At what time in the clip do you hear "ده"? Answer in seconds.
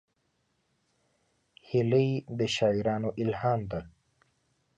3.71-3.79